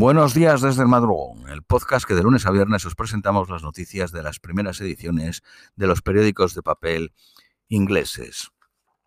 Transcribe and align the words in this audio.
Buenos 0.00 0.32
días 0.32 0.60
desde 0.60 0.82
el 0.82 0.88
madrugón, 0.88 1.48
el 1.48 1.64
podcast 1.64 2.06
que 2.06 2.14
de 2.14 2.22
lunes 2.22 2.46
a 2.46 2.52
viernes 2.52 2.86
os 2.86 2.94
presentamos 2.94 3.50
las 3.50 3.64
noticias 3.64 4.12
de 4.12 4.22
las 4.22 4.38
primeras 4.38 4.80
ediciones 4.80 5.42
de 5.74 5.88
los 5.88 6.02
periódicos 6.02 6.54
de 6.54 6.62
papel 6.62 7.12
ingleses. 7.66 8.52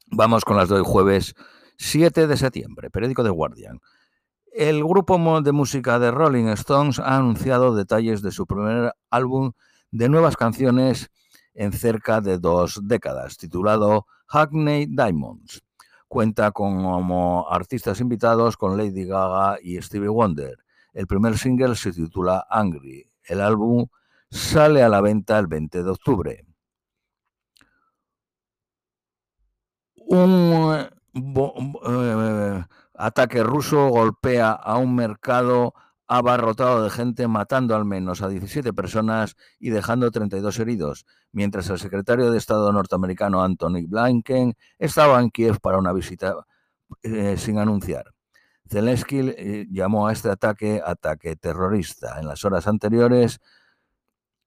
Vamos 0.07 0.43
con 0.43 0.57
las 0.57 0.67
de 0.67 0.75
hoy 0.75 0.83
jueves 0.83 1.33
7 1.77 2.27
de 2.27 2.35
septiembre, 2.35 2.89
periódico 2.89 3.23
The 3.23 3.29
Guardian. 3.29 3.79
El 4.51 4.83
grupo 4.83 5.41
de 5.41 5.54
música 5.54 5.97
de 5.97 6.12
Rolling 6.12 6.47
Stones 6.47 6.99
ha 6.99 7.15
anunciado 7.15 7.73
detalles 7.73 8.21
de 8.21 8.33
su 8.33 8.46
primer 8.46 8.94
álbum 9.10 9.53
de 9.92 10.10
nuevas 10.10 10.35
canciones 10.35 11.10
en 11.53 11.71
cerca 11.71 12.19
de 12.19 12.37
dos 12.37 12.81
décadas, 12.83 13.37
titulado 13.37 14.08
Hackney 14.28 14.87
Diamonds. 14.87 15.63
Cuenta 16.09 16.52
como 16.52 17.49
artistas 17.49 18.02
invitados 18.02 18.58
con 18.58 18.76
Lady 18.76 19.05
Gaga 19.05 19.58
y 19.63 19.81
Stevie 19.81 20.09
Wonder. 20.09 20.58
El 20.94 21.08
primer 21.08 21.38
single 21.38 21.76
se 21.76 21.91
titula 21.91 22.45
Angry. 22.50 23.09
El 23.23 23.41
álbum 23.41 23.88
sale 24.30 24.84
a 24.84 24.90
la 24.90 25.02
venta 25.02 25.38
el 25.40 25.48
20 25.48 25.84
de 25.84 25.90
octubre. 25.90 26.45
Un 29.95 30.90
eh, 31.14 32.66
ataque 32.95 33.44
ruso 33.44 33.88
golpea 33.90 34.52
a 34.52 34.77
un 34.77 34.95
mercado 34.95 35.73
abarrotado 36.08 36.84
de 36.84 36.90
gente, 36.90 37.28
matando 37.30 37.73
al 37.73 37.86
menos 37.86 38.22
a 38.22 38.28
17 38.28 38.73
personas 38.73 39.38
y 39.59 39.70
dejando 39.70 40.12
32 40.12 40.59
heridos, 40.59 41.05
mientras 41.31 41.70
el 41.70 41.80
secretario 41.80 42.30
de 42.30 42.38
Estado 42.38 42.70
norteamericano 42.73 43.42
Anthony 43.42 43.88
Blinken 43.88 44.55
estaba 44.78 45.22
en 45.22 45.30
Kiev 45.30 45.62
para 45.62 45.78
una 45.78 45.94
visita 45.94 46.36
eh, 47.03 47.38
sin 47.38 47.59
anunciar. 47.59 48.14
Zelensky 48.70 49.20
eh, 49.20 49.68
llamó 49.70 50.08
a 50.08 50.14
este 50.14 50.30
ataque 50.30 50.82
ataque 50.86 51.36
terrorista. 51.36 52.20
En 52.20 52.28
las 52.28 52.46
horas 52.46 52.68
anteriores, 52.68 53.40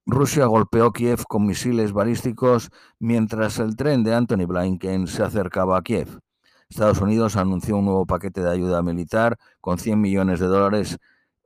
Rusia 0.07 0.47
golpeó 0.47 0.93
Kiev 0.93 1.25
con 1.27 1.47
misiles 1.47 1.93
balísticos 1.93 2.71
mientras 2.99 3.59
el 3.59 3.77
tren 3.77 4.05
de 4.05 4.15
Anthony 4.15 4.47
Blinken 4.47 5.07
se 5.07 5.23
acercaba 5.23 5.79
a 5.79 5.83
Kiev. 5.83 6.21
Estados 6.69 7.01
Unidos 7.01 7.37
anunció 7.37 7.77
un 7.77 7.87
nuevo 7.87 8.07
paquete 8.07 8.43
de 8.43 8.51
ayuda 8.51 8.83
militar 8.83 9.39
con 9.61 9.79
100 9.79 10.01
millones 10.01 10.41
de 10.41 10.47
dólares 10.47 10.99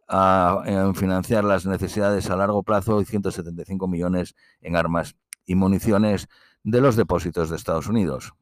a, 0.08 0.62
en 0.64 0.94
financiar 0.94 1.44
las 1.44 1.66
necesidades 1.66 2.30
a 2.30 2.36
largo 2.36 2.62
plazo 2.62 3.00
y 3.00 3.04
175 3.04 3.86
millones 3.86 4.34
en 4.60 4.74
armas 4.74 5.16
y 5.44 5.54
municiones 5.54 6.28
de 6.64 6.80
los 6.80 6.96
depósitos 6.96 7.50
de 7.50 7.56
Estados 7.56 7.88
Unidos. 7.88 8.32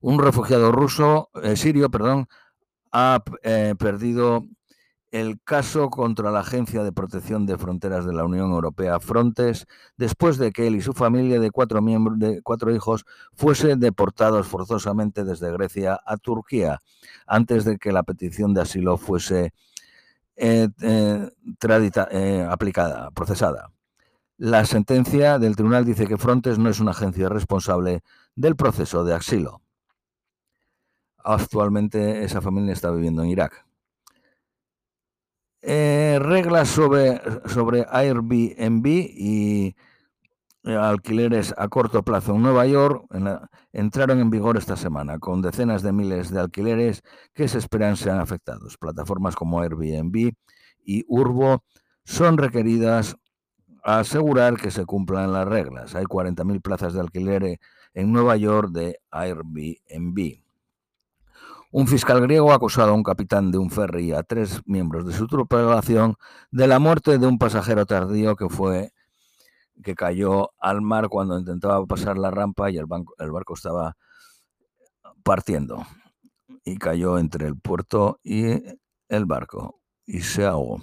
Un 0.00 0.18
refugiado 0.18 0.72
ruso, 0.72 1.30
eh, 1.42 1.56
sirio, 1.56 1.90
perdón, 1.90 2.28
ha 2.98 3.22
eh, 3.42 3.74
perdido 3.78 4.46
el 5.10 5.38
caso 5.44 5.90
contra 5.90 6.30
la 6.30 6.40
Agencia 6.40 6.82
de 6.82 6.92
Protección 6.92 7.44
de 7.44 7.58
Fronteras 7.58 8.06
de 8.06 8.14
la 8.14 8.24
Unión 8.24 8.50
Europea, 8.50 9.00
Frontex, 9.00 9.66
después 9.98 10.38
de 10.38 10.50
que 10.50 10.66
él 10.66 10.76
y 10.76 10.80
su 10.80 10.94
familia 10.94 11.38
de 11.38 11.50
cuatro, 11.50 11.82
miembros, 11.82 12.18
de 12.18 12.40
cuatro 12.40 12.74
hijos 12.74 13.04
fuesen 13.34 13.80
deportados 13.80 14.46
forzosamente 14.46 15.24
desde 15.24 15.52
Grecia 15.52 16.00
a 16.06 16.16
Turquía, 16.16 16.80
antes 17.26 17.66
de 17.66 17.76
que 17.76 17.92
la 17.92 18.02
petición 18.02 18.54
de 18.54 18.62
asilo 18.62 18.96
fuese 18.96 19.52
eh, 20.36 20.68
eh, 20.80 22.46
aplicada, 22.48 23.10
procesada. 23.10 23.72
La 24.38 24.64
sentencia 24.64 25.38
del 25.38 25.54
tribunal 25.54 25.84
dice 25.84 26.06
que 26.06 26.16
Frontex 26.16 26.58
no 26.58 26.70
es 26.70 26.80
una 26.80 26.92
agencia 26.92 27.28
responsable 27.28 28.02
del 28.34 28.56
proceso 28.56 29.04
de 29.04 29.14
asilo. 29.14 29.60
Actualmente 31.26 32.24
esa 32.24 32.40
familia 32.40 32.72
está 32.72 32.90
viviendo 32.90 33.22
en 33.22 33.30
Irak. 33.30 33.66
reglas 35.60 36.68
sobre, 36.68 37.20
sobre 37.46 37.84
Airbnb 37.90 38.86
y 38.86 39.74
eh, 40.62 40.74
alquileres 40.74 41.54
a 41.58 41.68
corto 41.68 42.02
plazo 42.02 42.34
en 42.34 42.42
Nueva 42.42 42.66
York 42.66 43.06
entraron 43.72 44.20
en 44.20 44.30
vigor 44.30 44.56
esta 44.56 44.76
semana, 44.76 45.18
con 45.20 45.42
decenas 45.42 45.82
de 45.82 45.92
miles 45.92 46.30
de 46.30 46.40
alquileres 46.40 47.02
que 47.34 47.46
se 47.46 47.58
esperan 47.58 47.96
sean 47.96 48.18
afectados. 48.18 48.76
Plataformas 48.76 49.36
como 49.36 49.60
Airbnb 49.60 50.32
y 50.84 51.04
Urbo 51.08 51.64
son 52.04 52.38
requeridas 52.38 53.16
a 53.84 54.00
asegurar 54.00 54.56
que 54.56 54.72
se 54.72 54.84
cumplan 54.84 55.32
las 55.32 55.46
reglas. 55.46 55.94
Hay 55.94 56.04
40.000 56.04 56.60
plazas 56.62 56.94
de 56.94 57.00
alquiler 57.00 57.60
en 57.94 58.12
Nueva 58.12 58.36
York 58.36 58.70
de 58.70 58.98
Airbnb. 59.10 60.45
Un 61.76 61.86
fiscal 61.86 62.22
griego 62.22 62.52
ha 62.52 62.54
acusado 62.54 62.92
a 62.92 62.94
un 62.94 63.02
capitán 63.02 63.50
de 63.50 63.58
un 63.58 63.68
ferry 63.68 64.06
y 64.06 64.12
a 64.12 64.22
tres 64.22 64.62
miembros 64.64 65.06
de 65.06 65.12
su 65.12 65.26
tripulación 65.26 66.16
de 66.50 66.66
la 66.66 66.78
muerte 66.78 67.18
de 67.18 67.26
un 67.26 67.36
pasajero 67.36 67.84
tardío 67.84 68.34
que 68.34 68.48
fue 68.48 68.94
que 69.84 69.94
cayó 69.94 70.52
al 70.58 70.80
mar 70.80 71.10
cuando 71.10 71.38
intentaba 71.38 71.84
pasar 71.84 72.16
la 72.16 72.30
rampa 72.30 72.70
y 72.70 72.78
el, 72.78 72.86
el 73.18 73.30
barco 73.30 73.52
estaba 73.52 73.94
partiendo 75.22 75.84
y 76.64 76.78
cayó 76.78 77.18
entre 77.18 77.46
el 77.46 77.60
puerto 77.60 78.20
y 78.22 78.54
el 79.10 79.26
barco 79.26 79.82
y 80.06 80.20
se 80.20 80.46
ahogó. 80.46 80.80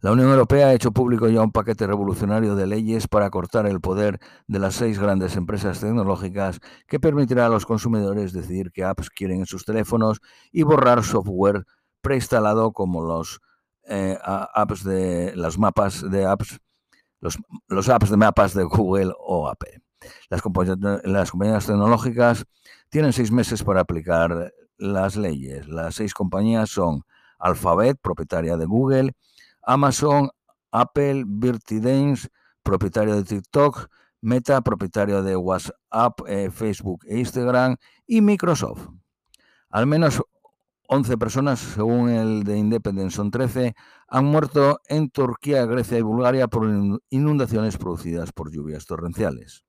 La 0.00 0.12
Unión 0.12 0.30
Europea 0.30 0.68
ha 0.68 0.74
hecho 0.74 0.92
público 0.92 1.28
ya 1.28 1.42
un 1.42 1.50
paquete 1.50 1.84
revolucionario 1.84 2.54
de 2.54 2.68
leyes 2.68 3.08
para 3.08 3.30
cortar 3.30 3.66
el 3.66 3.80
poder 3.80 4.20
de 4.46 4.60
las 4.60 4.76
seis 4.76 4.96
grandes 5.00 5.34
empresas 5.34 5.80
tecnológicas 5.80 6.60
que 6.86 7.00
permitirá 7.00 7.46
a 7.46 7.48
los 7.48 7.66
consumidores 7.66 8.32
decidir 8.32 8.70
qué 8.70 8.84
apps 8.84 9.10
quieren 9.10 9.40
en 9.40 9.46
sus 9.46 9.64
teléfonos 9.64 10.20
y 10.52 10.62
borrar 10.62 11.02
software 11.02 11.64
preinstalado 12.00 12.70
como 12.72 13.02
los 13.02 13.40
eh, 13.88 14.16
apps 14.22 14.84
de 14.84 15.34
las 15.34 15.58
mapas 15.58 16.08
de 16.08 16.26
apps 16.26 16.60
los, 17.20 17.88
apps 17.88 18.10
de 18.10 18.16
mapas 18.16 18.54
de 18.54 18.62
Google 18.62 19.12
o 19.18 19.48
Apple. 19.48 19.82
Las, 20.30 20.42
las 21.02 21.30
compañías 21.32 21.66
tecnológicas 21.66 22.44
tienen 22.88 23.12
seis 23.12 23.32
meses 23.32 23.64
para 23.64 23.80
aplicar 23.80 24.52
las 24.76 25.16
leyes. 25.16 25.66
Las 25.66 25.96
seis 25.96 26.14
compañías 26.14 26.70
son 26.70 27.02
Alphabet, 27.40 27.98
propietaria 28.00 28.56
de 28.56 28.66
Google, 28.66 29.12
Amazon, 29.68 30.30
Apple, 30.72 31.24
Dance, 31.26 32.28
propietario 32.62 33.16
de 33.16 33.24
TikTok, 33.24 33.88
Meta, 34.22 34.62
propietario 34.62 35.22
de 35.22 35.36
WhatsApp, 35.36 36.20
eh, 36.26 36.50
Facebook 36.50 37.04
e 37.06 37.18
Instagram, 37.18 37.76
y 38.06 38.22
Microsoft. 38.22 38.88
Al 39.68 39.86
menos 39.86 40.22
11 40.88 41.18
personas, 41.18 41.60
según 41.60 42.08
el 42.08 42.44
de 42.44 42.56
Independence 42.56 43.16
son 43.16 43.30
13, 43.30 43.74
han 44.08 44.24
muerto 44.24 44.80
en 44.88 45.10
Turquía, 45.10 45.66
Grecia 45.66 45.98
y 45.98 46.02
Bulgaria 46.02 46.48
por 46.48 46.66
inundaciones 47.10 47.76
producidas 47.76 48.32
por 48.32 48.50
lluvias 48.50 48.86
torrenciales. 48.86 49.66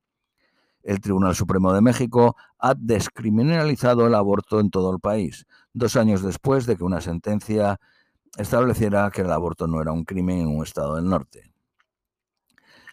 El 0.82 1.02
Tribunal 1.02 1.36
Supremo 1.36 1.74
de 1.74 1.82
México 1.82 2.38
ha 2.58 2.74
descriminalizado 2.74 4.08
el 4.08 4.16
aborto 4.16 4.62
en 4.62 4.70
todo 4.70 4.94
el 4.94 5.02
país, 5.02 5.46
dos 5.74 5.98
años 5.98 6.24
después 6.24 6.66
de 6.66 6.78
que 6.78 6.86
una 6.86 7.02
sentencia 7.02 7.82
estableciera 8.38 9.10
que 9.12 9.22
el 9.22 9.32
aborto 9.32 9.68
no 9.68 9.82
era 9.82 9.92
un 9.92 10.06
crimen 10.06 10.40
en 10.40 10.48
un 10.48 10.64
estado 10.64 10.96
del 10.96 11.06
norte. 11.10 11.52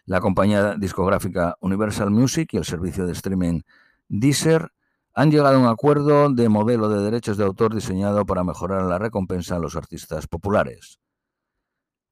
La 0.04 0.20
compañía 0.20 0.74
discográfica 0.74 1.56
Universal 1.60 2.10
Music 2.10 2.50
y 2.52 2.58
el 2.58 2.64
servicio 2.64 3.06
de 3.06 3.12
streaming 3.12 3.62
Deezer 4.08 4.70
han 5.14 5.30
llegado 5.30 5.56
a 5.56 5.60
un 5.60 5.66
acuerdo 5.66 6.30
de 6.30 6.48
modelo 6.48 6.88
de 6.88 7.02
derechos 7.02 7.36
de 7.36 7.44
autor 7.44 7.74
diseñado 7.74 8.24
para 8.26 8.44
mejorar 8.44 8.82
la 8.82 8.98
recompensa 8.98 9.56
a 9.56 9.58
los 9.58 9.74
artistas 9.74 10.26
populares. 10.26 11.00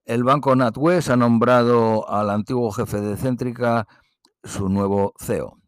El 0.07 0.25
banco 0.25 0.57
NatWest 0.57 1.11
ha 1.11 1.17
nombrado 1.17 2.09
al 2.11 2.31
antiguo 2.31 2.71
jefe 2.73 3.01
de 3.01 3.17
Céntrica 3.17 3.87
su 4.43 4.69
nuevo 4.69 5.15
CEO. 5.19 5.59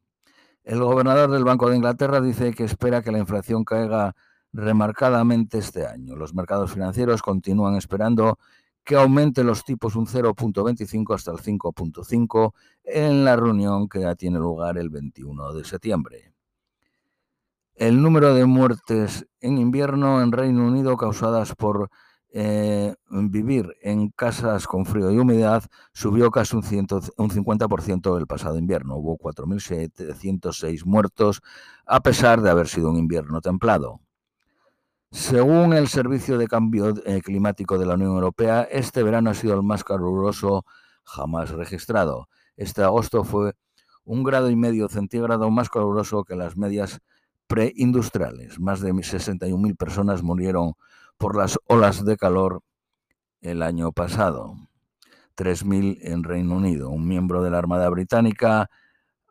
El 0.64 0.80
gobernador 0.80 1.30
del 1.30 1.44
Banco 1.44 1.70
de 1.70 1.76
Inglaterra 1.76 2.20
dice 2.20 2.52
que 2.52 2.64
espera 2.64 3.00
que 3.00 3.12
la 3.12 3.18
inflación 3.18 3.64
caiga 3.64 4.16
remarcadamente 4.56 5.58
este 5.58 5.86
año. 5.86 6.16
Los 6.16 6.34
mercados 6.34 6.72
financieros 6.72 7.22
continúan 7.22 7.76
esperando 7.76 8.38
que 8.84 8.97
aumente 8.97 9.44
los 9.44 9.64
tipos 9.64 9.97
un 9.97 10.06
0.25 10.06 11.14
hasta 11.14 11.32
el 11.32 11.38
5.5 11.38 12.53
en 12.84 13.24
la 13.24 13.36
reunión 13.36 13.88
que 13.88 14.00
ya 14.00 14.14
tiene 14.14 14.38
lugar 14.38 14.78
el 14.78 14.91
21 14.91 15.54
de 15.54 15.64
septiembre. 15.64 16.32
El 17.74 18.00
número 18.00 18.32
de 18.32 18.47
muertes 18.47 19.26
en 19.41 19.58
invierno 19.58 20.22
en 20.22 20.32
Reino 20.32 20.66
Unido 20.66 20.97
causadas 20.97 21.54
por 21.54 21.91
eh, 22.32 22.94
vivir 23.10 23.76
en 23.82 24.10
casas 24.10 24.66
con 24.66 24.86
frío 24.86 25.10
y 25.10 25.18
humedad 25.18 25.64
subió 25.92 26.30
casi 26.30 26.56
un, 26.56 26.62
un 26.62 27.30
50% 27.30 28.18
el 28.18 28.26
pasado 28.26 28.56
invierno. 28.56 28.97
Hubo 28.97 29.18
4.706 29.18 30.84
muertos 30.84 31.42
a 31.86 32.00
pesar 32.00 32.41
de 32.41 32.50
haber 32.50 32.68
sido 32.68 32.91
un 32.91 32.98
invierno 32.98 33.41
templado. 33.41 34.00
Según 35.10 35.72
el 35.72 35.88
Servicio 35.88 36.36
de 36.36 36.48
Cambio 36.48 36.94
eh, 37.04 37.20
Climático 37.22 37.78
de 37.78 37.86
la 37.86 37.94
Unión 37.94 38.10
Europea, 38.10 38.62
este 38.62 39.03
verano 39.03 39.30
ha 39.30 39.34
sido 39.34 39.54
el 39.54 39.62
más 39.62 39.84
caluroso 39.84 40.64
jamás 41.04 41.50
registrado. 41.50 42.28
Este 42.56 42.82
agosto 42.82 43.24
fue 43.24 43.54
un 44.04 44.24
grado 44.24 44.50
y 44.50 44.56
medio 44.56 44.88
centígrado 44.88 45.50
más 45.50 45.68
caluroso 45.68 46.24
que 46.24 46.36
las 46.36 46.56
medias 46.56 47.00
preindustriales. 47.47 48.58
Más 48.58 48.80
de 48.80 48.92
61.000 48.92 49.76
personas 49.76 50.22
murieron 50.22 50.74
por 51.18 51.36
las 51.36 51.59
olas 51.66 52.04
de 52.04 52.16
calor 52.16 52.62
el 53.41 53.62
año 53.62 53.92
pasado, 53.92 54.56
3.000 55.36 55.98
en 56.02 56.24
Reino 56.24 56.56
Unido. 56.56 56.91
Un 56.91 57.06
miembro 57.06 57.42
de 57.42 57.50
la 57.50 57.59
Armada 57.59 57.88
Británica 57.88 58.70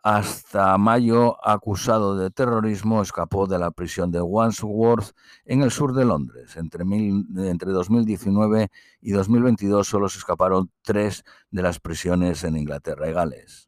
hasta 0.05 0.77
mayo 0.77 1.35
acusado 1.43 2.15
de 2.15 2.29
terrorismo 2.29 3.01
escapó 3.01 3.47
de 3.47 3.57
la 3.57 3.71
prisión 3.71 4.11
de 4.11 4.21
Wandsworth 4.21 5.15
en 5.45 5.63
el 5.63 5.71
sur 5.71 5.95
de 5.95 6.05
Londres. 6.05 6.57
Entre, 6.57 6.83
entre 6.83 7.71
2019 7.71 8.69
y 9.01 9.11
2022 9.13 9.87
solo 9.87 10.07
se 10.07 10.19
escaparon 10.19 10.69
tres 10.83 11.23
de 11.49 11.63
las 11.63 11.79
prisiones 11.79 12.43
en 12.43 12.55
Inglaterra 12.55 13.09
y 13.09 13.13
Gales. 13.13 13.67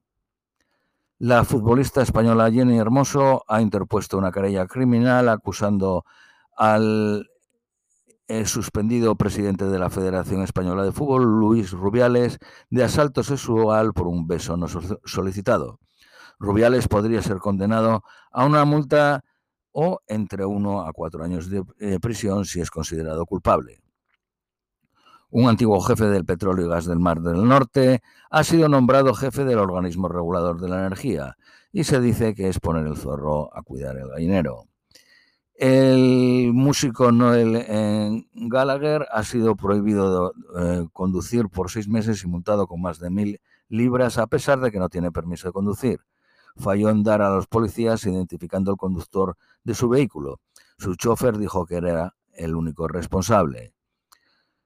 La 1.18 1.44
futbolista 1.44 2.04
española 2.04 2.52
Jenny 2.52 2.78
Hermoso 2.78 3.44
ha 3.48 3.60
interpuesto 3.60 4.20
una 4.20 4.32
querella 4.32 4.68
criminal 4.68 5.30
acusando 5.30 6.06
al 6.56 7.28
eh, 8.28 8.46
suspendido 8.46 9.16
presidente 9.16 9.66
de 9.66 9.80
la 9.80 9.90
Federación 9.90 10.44
Española 10.44 10.84
de 10.84 10.92
Fútbol, 10.92 11.24
Luis 11.24 11.72
Rubiales, 11.72 12.38
de 12.70 12.84
asalto 12.84 13.24
sexual 13.24 13.94
por 13.94 14.06
un 14.06 14.28
beso 14.28 14.56
no 14.56 14.68
solicitado. 14.68 15.80
Rubiales 16.40 16.88
podría 16.88 17.22
ser 17.22 17.38
condenado 17.38 18.04
a 18.32 18.46
una 18.46 18.64
multa 18.66 19.24
o 19.72 20.00
entre 20.08 20.46
uno 20.46 20.82
a 20.82 20.94
cuatro 20.94 21.24
años 21.24 21.50
de 21.50 21.64
eh, 21.80 22.00
prisión 22.00 22.46
si 22.46 22.62
es 22.62 22.72
considerado 22.72 23.26
culpable. 23.26 23.80
Un 25.30 25.50
antiguo 25.50 25.80
jefe 25.82 26.06
del 26.06 26.26
petróleo 26.26 26.66
y 26.66 26.70
gas 26.70 26.86
del 26.86 27.00
Mar 27.00 27.22
del 27.22 27.46
Norte 27.46 28.02
ha 28.30 28.44
sido 28.44 28.70
nombrado 28.70 29.14
jefe 29.14 29.44
del 29.44 29.60
organismo 29.60 30.08
regulador 30.08 30.62
de 30.62 30.70
la 30.70 30.80
energía 30.80 31.36
y 31.72 31.84
se 31.84 32.00
dice 32.00 32.34
que 32.34 32.48
es 32.48 32.60
poner 32.60 32.88
el 32.88 32.96
zorro 32.96 33.56
a 33.56 33.62
cuidar 33.62 33.98
el 33.98 34.08
gallinero. 34.08 34.68
El 35.54 36.52
músico 36.54 37.12
Noel 37.12 37.56
eh, 37.68 38.26
Gallagher 38.34 39.06
ha 39.12 39.24
sido 39.24 39.56
prohibido 39.56 40.32
de, 40.32 40.82
eh, 40.82 40.88
conducir 40.94 41.50
por 41.50 41.72
seis 41.72 41.88
meses 41.88 42.24
y 42.24 42.28
multado 42.28 42.68
con 42.68 42.82
más 42.82 43.00
de 43.00 43.10
mil 43.10 43.42
libras 43.68 44.18
a 44.18 44.28
pesar 44.28 44.60
de 44.60 44.72
que 44.72 44.80
no 44.80 44.88
tiene 44.88 45.12
permiso 45.12 45.48
de 45.48 45.54
conducir 45.54 46.00
falló 46.58 46.90
en 46.90 47.04
dar 47.04 47.22
a 47.22 47.30
los 47.30 47.48
policías 47.48 48.06
identificando 48.06 48.72
el 48.72 48.78
conductor 48.78 49.36
de 49.64 49.76
su 49.76 49.90
vehículo. 49.90 50.40
Su 50.78 50.96
chofer 50.96 51.38
dijo 51.38 51.66
que 51.66 51.76
era 51.76 52.16
el 52.34 52.56
único 52.56 52.88
responsable. 52.88 53.74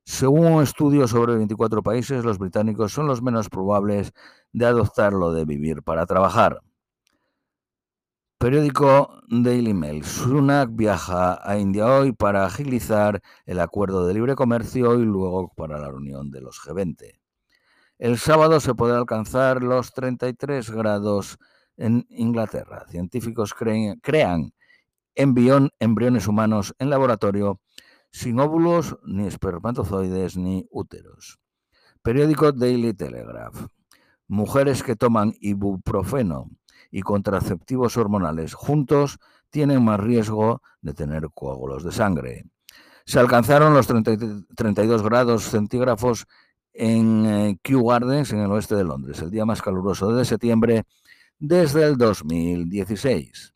Según 0.03 0.45
un 0.45 0.63
estudio 0.63 1.07
sobre 1.07 1.35
24 1.35 1.83
países, 1.83 2.25
los 2.25 2.38
británicos 2.38 2.91
son 2.91 3.07
los 3.07 3.21
menos 3.21 3.49
probables 3.49 4.13
de 4.51 4.65
adoptar 4.65 5.13
lo 5.13 5.31
de 5.31 5.45
vivir 5.45 5.83
para 5.83 6.05
trabajar. 6.05 6.61
Periódico 8.37 9.21
Daily 9.29 9.73
Mail. 9.73 10.03
Sunak 10.03 10.71
viaja 10.73 11.39
a 11.47 11.59
India 11.59 11.85
hoy 11.85 12.11
para 12.11 12.44
agilizar 12.44 13.21
el 13.45 13.59
acuerdo 13.59 14.07
de 14.07 14.15
libre 14.15 14.33
comercio 14.33 14.95
y 14.99 15.05
luego 15.05 15.53
para 15.55 15.77
la 15.77 15.89
reunión 15.89 16.31
de 16.31 16.41
los 16.41 16.59
G20. 16.59 17.21
El 17.99 18.17
sábado 18.17 18.59
se 18.59 18.73
podrá 18.73 18.97
alcanzar 18.97 19.61
los 19.61 19.94
33 19.94 20.71
grados 20.71 21.37
en 21.77 22.06
Inglaterra. 22.09 22.85
Científicos 22.89 23.53
crean 23.53 24.53
embriones 25.15 26.27
humanos 26.27 26.75
en 26.79 26.89
laboratorio 26.89 27.59
sin 28.12 28.39
óvulos, 28.39 28.97
ni 29.06 29.25
espermatozoides, 29.27 30.38
ni 30.38 30.68
úteros. 30.69 31.39
Periódico 32.01 32.51
Daily 32.51 32.94
Telegraph. 32.94 33.68
Mujeres 34.27 34.83
que 34.83 34.95
toman 34.95 35.33
ibuprofeno 35.39 36.50
y 36.89 37.01
contraceptivos 37.01 37.97
hormonales 37.97 38.53
juntos 38.53 39.19
tienen 39.50 39.83
más 39.83 40.00
riesgo 40.00 40.62
de 40.81 40.94
tener 40.94 41.29
coágulos 41.33 41.83
de 41.83 41.91
sangre. 41.91 42.45
Se 43.06 43.19
alcanzaron 43.19 43.73
los 43.73 43.88
32 43.88 45.03
grados 45.03 45.44
centígrados 45.44 46.27
en 46.73 47.25
eh, 47.25 47.59
Kew 47.62 47.85
Gardens, 47.85 48.31
en 48.31 48.39
el 48.39 48.51
oeste 48.51 48.75
de 48.75 48.83
Londres, 48.83 49.21
el 49.21 49.31
día 49.31 49.45
más 49.45 49.62
caluroso 49.62 50.13
de 50.13 50.23
septiembre 50.23 50.83
desde 51.41 51.83
el 51.83 51.97
2016. 51.97 53.55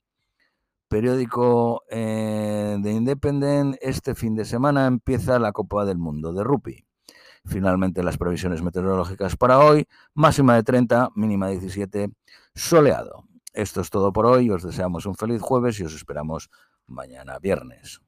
Periódico 0.88 1.84
eh, 1.92 2.78
de 2.80 2.92
Independent, 2.92 3.76
este 3.80 4.16
fin 4.16 4.36
de 4.36 4.44
semana 4.44 4.88
empieza 4.88 5.38
la 5.38 5.52
Copa 5.52 5.86
del 5.86 6.00
Mundo 6.00 6.34
de 6.34 6.44
Rugby. 6.44 6.84
Finalmente 7.46 8.02
las 8.02 8.18
previsiones 8.18 8.64
meteorológicas 8.64 9.38
para 9.38 9.60
hoy, 9.60 9.86
máxima 10.16 10.56
de 10.56 10.64
30, 10.64 11.12
mínima 11.16 11.48
de 11.48 11.60
17, 11.60 12.10
soleado. 12.56 13.26
Esto 13.54 13.82
es 13.82 13.92
todo 13.92 14.12
por 14.12 14.26
hoy, 14.26 14.50
os 14.50 14.64
deseamos 14.64 15.06
un 15.06 15.14
feliz 15.14 15.40
jueves 15.40 15.80
y 15.80 15.84
os 15.84 15.94
esperamos 15.94 16.50
mañana 16.88 17.38
viernes. 17.38 18.02